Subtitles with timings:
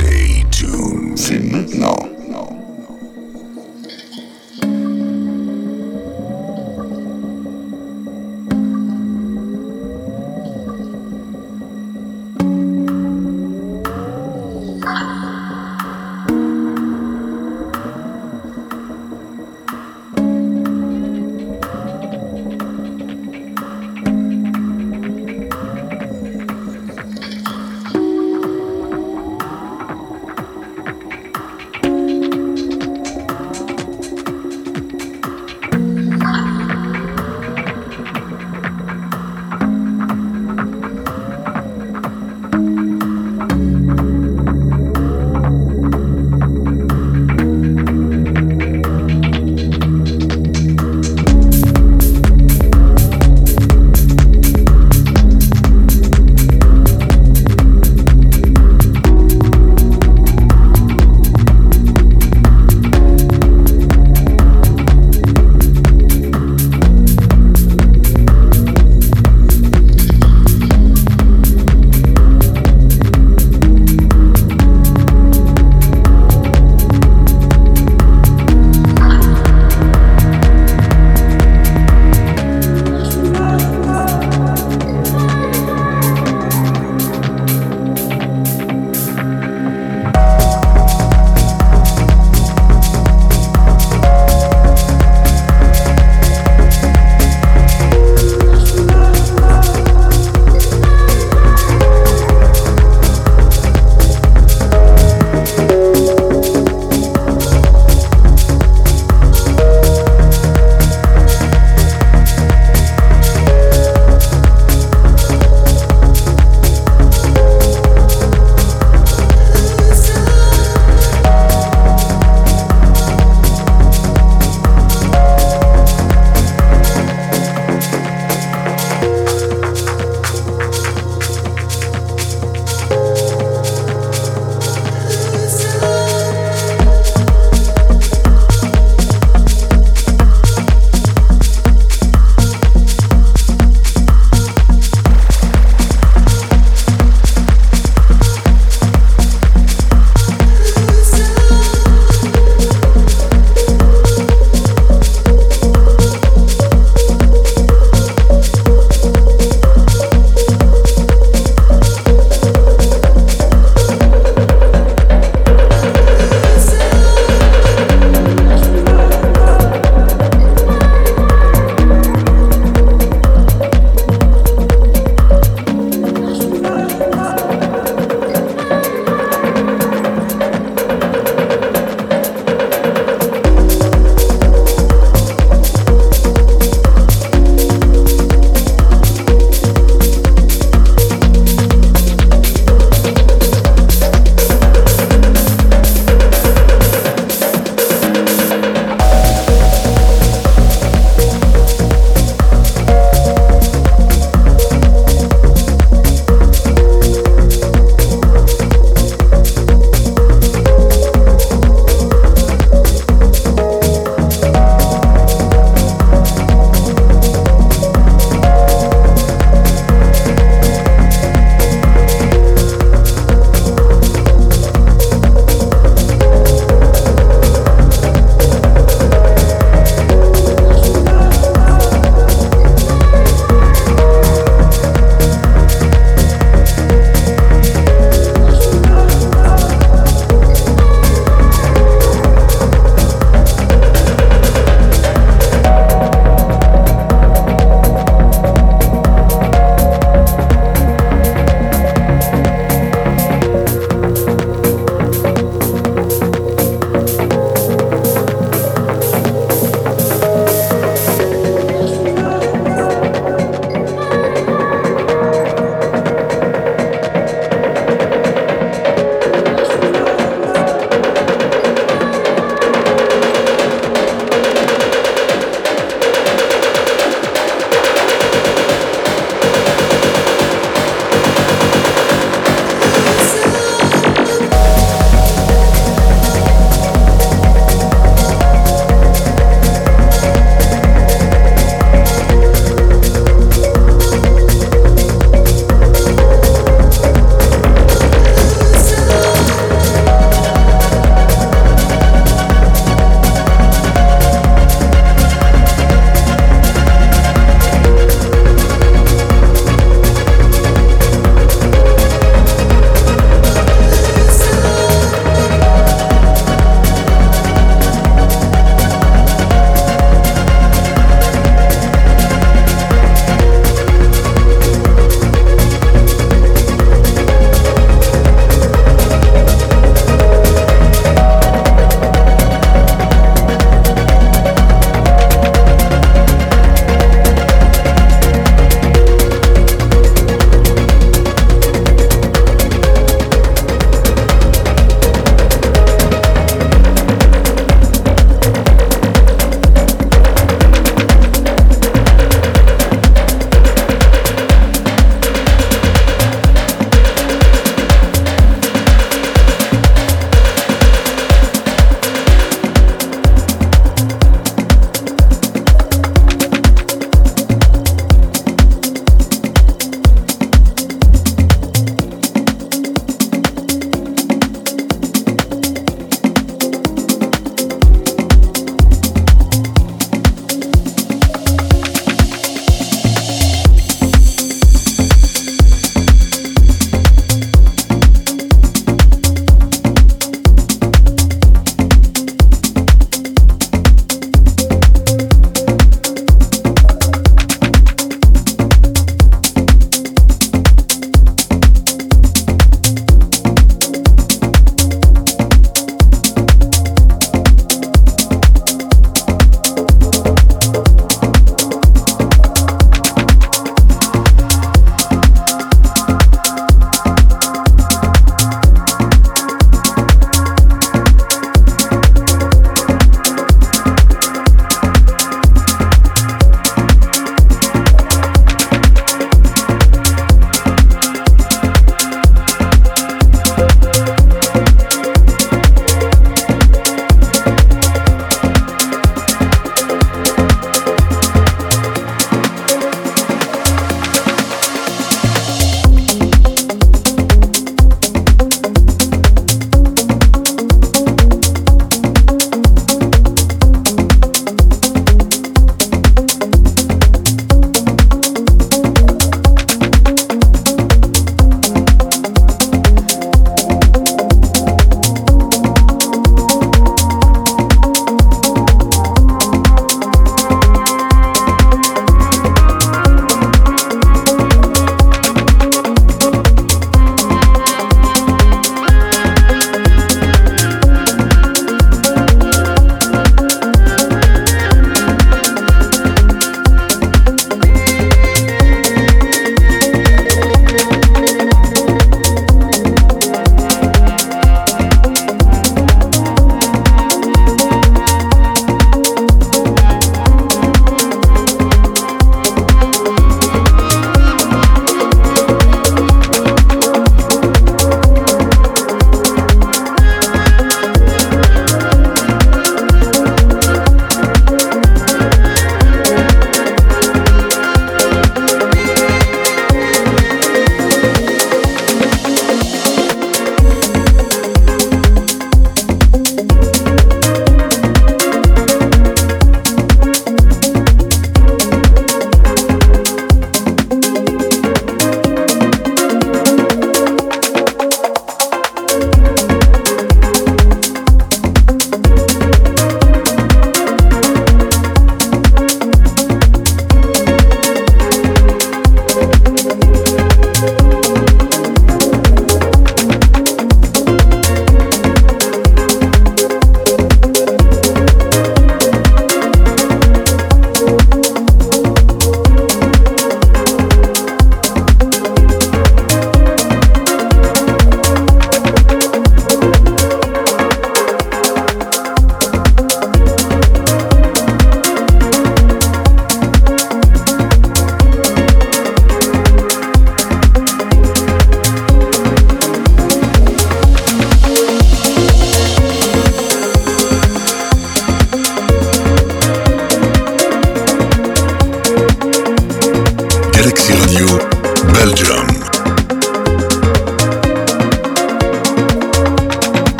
[0.00, 1.18] Stay tuned.
[1.18, 2.19] C'est maintenant.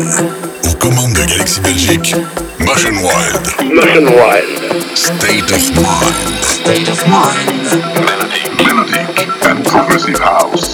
[0.00, 2.16] Aux commandes de Galaxy Belgique,
[2.58, 3.74] Motion Wild.
[3.74, 4.96] Motion Wild.
[4.96, 6.42] State of Mind.
[6.42, 7.84] State of mind.
[8.06, 10.69] Melodic, melodic, and progressive house.